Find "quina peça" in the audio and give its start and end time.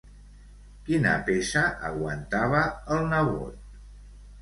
0.87-1.63